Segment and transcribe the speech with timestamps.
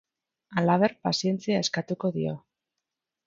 [0.61, 2.33] Halaber, pazientzia eskatuko dio.